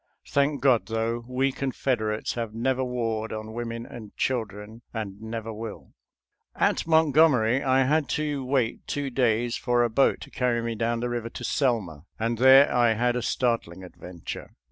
Thank 0.25 0.61
God, 0.61 0.87
though, 0.87 1.23
we 1.27 1.51
Confederates 1.51 2.33
have 2.33 2.55
never 2.55 2.83
warred 2.83 3.31
on 3.31 3.53
women 3.53 3.85
and 3.85 4.17
children, 4.17 4.81
and 4.95 5.21
n^ver 5.21 5.55
will. 5.55 5.79
*•• 6.59 6.59
At 6.59 6.87
Montgomery 6.87 7.61
I 7.63 7.83
had 7.83 8.09
to 8.17 8.43
wait 8.43 8.87
two 8.87 9.11
days 9.11 9.57
for 9.57 9.83
a 9.83 9.91
boat 9.91 10.19
to 10.21 10.31
carry 10.31 10.63
me 10.63 10.73
down 10.73 11.01
the 11.01 11.09
river 11.09 11.29
to 11.29 11.43
Selma, 11.43 12.05
and 12.17 12.39
there 12.39 12.73
I 12.73 12.93
had 12.93 13.15
a 13.15 13.21
startling 13.21 13.83
adventure. 13.83 14.55